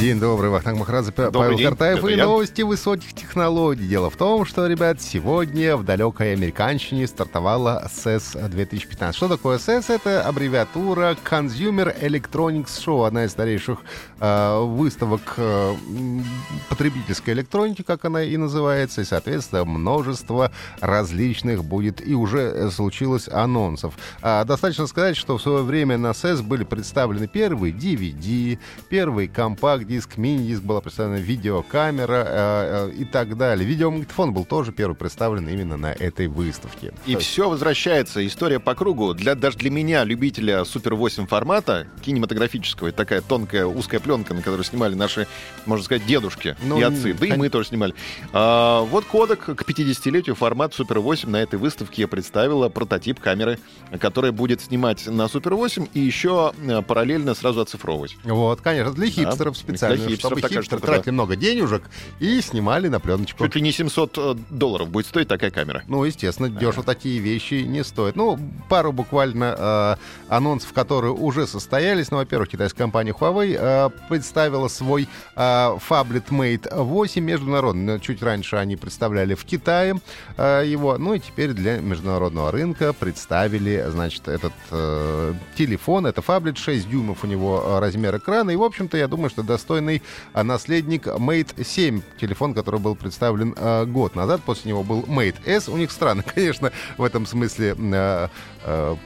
[0.00, 2.24] День добрый, Вахтанг Добрый Павел день, Картаев это и я.
[2.24, 3.86] новости высоких технологий.
[3.86, 9.14] Дело в том, что, ребят, сегодня в далекой американщине стартовала CES 2015.
[9.14, 9.92] Что такое CES?
[9.92, 13.80] Это аббревиатура Consumer Electronics Show, одна из старейших
[14.20, 15.74] э, выставок э,
[16.70, 23.28] потребительской электроники, как она и называется, и, соответственно, множество различных будет и уже э, случилось
[23.28, 23.92] анонсов.
[24.22, 29.28] А, достаточно сказать, что в свое время на CES были представлены первые DVD, первый
[29.90, 33.66] компакт-диск, мини-диск, была представлена видеокамера э, э, и так далее.
[33.66, 36.92] Видеомагнитофон был тоже первый представлен именно на этой выставке.
[37.06, 39.14] И все возвращается, история по кругу.
[39.14, 44.42] Для, даже для меня, любителя Супер 8 формата, кинематографического, это такая тонкая узкая пленка, на
[44.42, 45.26] которую снимали наши,
[45.66, 47.14] можно сказать, дедушки Ну, и отцы.
[47.14, 47.94] Да и мы тоже снимали.
[48.32, 53.58] А, вот кодек к 50-летию формат Супер 8 на этой выставке представила прототип камеры,
[53.98, 58.16] которая будет снимать на Супер 8 и еще э, параллельно сразу оцифровывать.
[58.24, 61.82] Вот, конечно, для хипстеров для специально, хипстеров чтобы хипстеры тратили много денежек
[62.18, 63.44] и снимали на пленочку.
[63.44, 65.82] Чуть ли не 700 э, долларов будет стоить такая камера.
[65.88, 68.16] Ну, естественно, дешево такие вещи не стоят.
[68.16, 68.38] Ну,
[68.68, 69.96] пару буквально э,
[70.28, 72.10] анонсов, которые уже состоялись.
[72.10, 78.00] Ну, во-первых, китайская компания Huawei э, представила свой э, Phablet Mate 8 международный.
[78.00, 80.00] Чуть раньше они представляли в Китае
[80.36, 80.98] э, его.
[80.98, 86.06] Ну, и теперь для международного рынка представили, значит, этот э, телефон.
[86.06, 88.50] Это Phablet 6 дюймов у него э, размер экрана.
[88.50, 90.02] И, в общем-то, я думаю, что достойный
[90.34, 92.02] э, наследник Mate 7.
[92.20, 94.40] Телефон, который был представлен э, год назад.
[94.44, 95.68] После него был Mate S.
[95.68, 98.28] У них странно, конечно, в этом смысле э,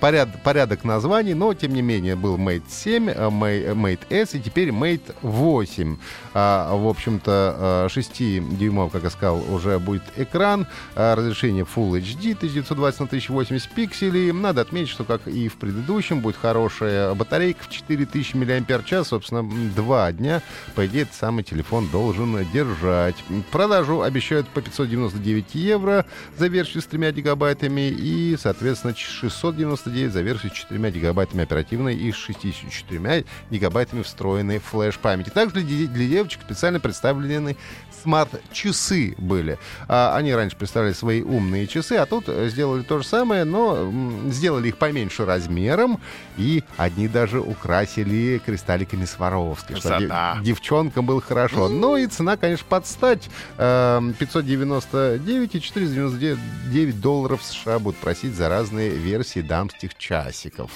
[0.00, 4.70] поряд- порядок названий, но, тем не менее, был Mate 7, э, Mate, S и теперь
[4.70, 5.96] Mate 8.
[6.32, 10.66] А, в общем-то, 6 дюймов, как я сказал, уже будет экран.
[10.96, 14.32] А, Разрешение Full HD 1920 на 1080 пикселей.
[14.32, 19.06] Надо отметить, что, как и в предыдущем, будет хорошая батарейка в 4000 мАч.
[19.06, 19.44] Собственно,
[19.74, 20.42] два дня,
[20.74, 23.16] по идее, этот самый телефон должен держать.
[23.50, 26.04] Продажу обещают по 599 евро
[26.38, 32.12] за версию с 3 гигабайтами и, соответственно, 699 за версию с 4 гигабайтами оперативной и
[32.12, 35.30] с 64 гигабайтами встроенной флеш-памяти.
[35.30, 37.56] Также для, де- для девочек специально представлены
[38.02, 39.58] смарт-часы были.
[39.88, 43.92] А, они раньше представляли свои умные часы, а тут сделали то же самое, но
[44.26, 46.00] сделали их поменьше размером,
[46.36, 49.82] и одни даже украсили кристалликами Сваровски, чтобы
[50.34, 50.44] Красота.
[50.44, 51.68] девчонкам было хорошо.
[51.68, 53.28] Ну и цена, конечно, подстать.
[53.58, 60.70] Эм, 599 и 499 долларов США будут просить за разные версии дамских часиков.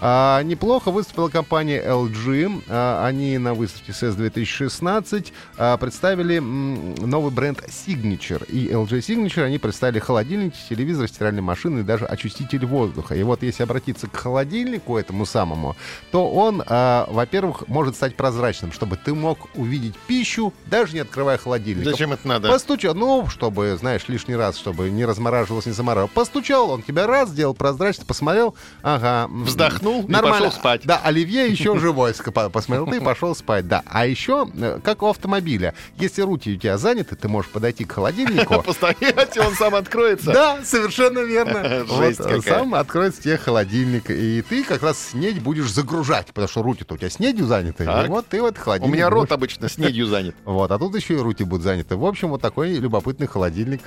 [0.00, 2.64] А, неплохо выступила компания LG.
[2.68, 8.46] А, они на выставке CES 2016 а, представили м, новый бренд Signature.
[8.46, 13.14] И LG Signature они представили холодильник, телевизор, стиральные машины и даже очиститель воздуха.
[13.14, 15.76] И вот если обратиться к холодильнику этому самому,
[16.12, 21.38] то он, а, во-первых, может стать прозрачным, чтобы ты мог увидеть пищу, даже не открывая
[21.38, 21.84] холодильник.
[21.84, 22.48] Зачем это надо?
[22.48, 26.12] Постучал, ну, чтобы, знаешь, лишний раз, чтобы не размораживалось, не замораживалось.
[26.14, 29.28] Постучал, он тебя раз сделал прозрачно, посмотрел, ага.
[29.28, 30.46] Вздохнул и Нормально.
[30.46, 30.82] пошел спать.
[30.84, 32.12] Да, Оливье еще живой,
[32.52, 33.82] посмотрел ты и пошел спать, да.
[33.86, 37.92] А еще, э, как у автомобиля, если руки у тебя заняты, ты можешь подойти к
[37.92, 40.32] холодильнику, Постоять, и он сам откроется.
[40.32, 41.84] да, совершенно верно.
[41.98, 42.40] Жесть Вот, какая.
[42.58, 46.96] Сам откроется тебе холодильник, и ты как раз снедь будешь загружать, потому что руки-то у
[46.96, 47.84] тебя снедью заняты.
[47.84, 50.34] И вот ты вот У холодильник меня рот будешь- обычно снедью занят.
[50.44, 51.96] вот, а тут еще и руки будут заняты.
[51.96, 53.80] В общем, вот такой любопытный холодильник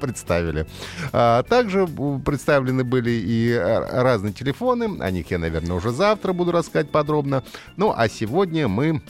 [0.00, 0.66] представили.
[1.12, 1.86] А, также
[2.24, 4.98] представлены были и э, разные телефоны.
[5.00, 7.42] О них я, наверное, уже завтра буду рассказать подробно.
[7.76, 9.02] Ну, а сегодня мы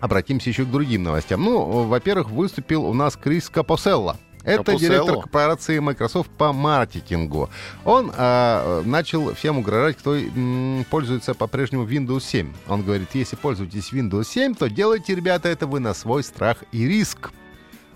[0.00, 1.42] обратимся еще к другим новостям.
[1.42, 4.16] Ну, во-первых, выступил у нас Крис Капоселло.
[4.44, 4.80] Это Капуселло.
[4.80, 7.48] директор корпорации Microsoft по маркетингу.
[7.84, 12.52] Он а, начал всем угрожать, кто м, пользуется по-прежнему Windows 7.
[12.66, 16.86] Он говорит, если пользуетесь Windows 7, то делайте, ребята, это вы на свой страх и
[16.86, 17.30] риск.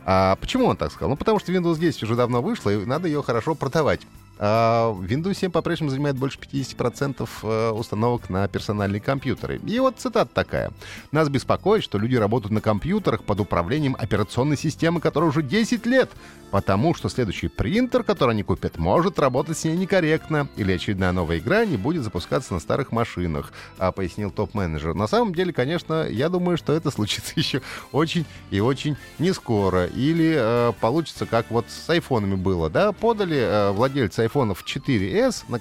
[0.04, 1.10] А почему он так сказал?
[1.10, 4.02] Ну, потому что Windows 10 уже давно вышла, и надо ее хорошо продавать.
[4.38, 9.58] А Windows 7 по-прежнему занимает больше 50% э, установок на персональные компьютеры.
[9.66, 10.72] И вот цитата такая.
[11.10, 16.10] «Нас беспокоит, что люди работают на компьютерах под управлением операционной системы, которая уже 10 лет,
[16.50, 21.38] потому что следующий принтер, который они купят, может работать с ней некорректно, или очередная новая
[21.38, 24.94] игра не будет запускаться на старых машинах», а, пояснил топ-менеджер.
[24.94, 29.86] На самом деле, конечно, я думаю, что это случится еще очень и очень не скоро.
[29.86, 35.58] Или э, получится, как вот с айфонами было, да, подали э, владельцы айфонов 4s на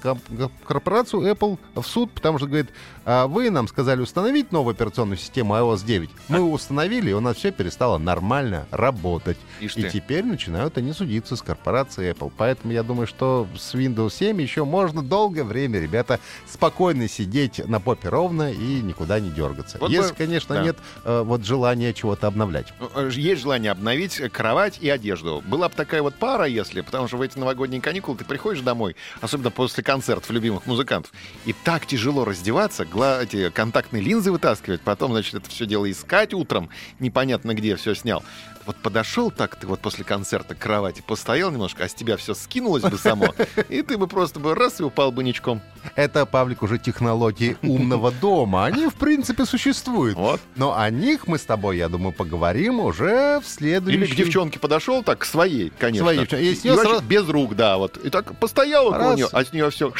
[0.64, 2.70] корпорацию Apple в суд, потому что, говорит,
[3.04, 6.10] а вы нам сказали установить новую операционную систему iOS 9.
[6.28, 9.38] Мы установили, и у нас все перестало нормально работать.
[9.60, 12.32] И теперь начинают они судиться с корпорацией Apple.
[12.36, 16.18] Поэтому я думаю, что с Windows 7 еще можно долгое время, ребята,
[16.48, 19.78] спокойно сидеть на попе ровно и никуда не дергаться.
[19.78, 20.16] Вот Если, бы...
[20.16, 20.62] конечно, да.
[20.64, 22.72] нет э, вот желания чего-то обновлять.
[22.80, 25.44] Ну, э, есть желание обновить кровать и одежду.
[25.46, 28.96] Была бы такая вот пара, если, потому что в эти новогодние каникулы ты приходишь домой,
[29.20, 31.12] особенно после концертов любимых музыкантов,
[31.44, 36.34] и так тяжело раздеваться, гла- эти контактные линзы вытаскивать, потом, значит, это все дело искать
[36.34, 38.24] утром, непонятно где все снял.
[38.66, 42.34] Вот подошел так ты вот после концерта к кровати, постоял немножко, а с тебя все
[42.34, 43.32] скинулось бы само,
[43.68, 45.62] и ты бы просто бы раз и упал бы ничком.
[45.94, 48.64] Это, Павлик, уже технологии умного дома.
[48.64, 50.16] Они, в принципе, существуют.
[50.16, 50.40] Вот.
[50.56, 54.02] Но о них мы с тобой, я думаю, поговорим уже в следующем...
[54.02, 56.06] Или к девчонке подошел, так, к своей, конечно.
[56.06, 56.44] Своей девчонке.
[56.44, 57.04] И, и сразу...
[57.04, 57.96] без рук, да, вот.
[57.98, 59.92] И так постоял около нее, а с нее все...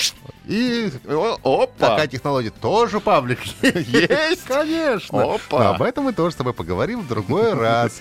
[0.47, 1.67] И опа!
[1.79, 4.45] Такая технология тоже, Павлик, есть.
[4.45, 5.35] Конечно.
[5.35, 5.59] Опа!
[5.59, 8.01] Но об этом мы тоже с тобой поговорим в другой раз.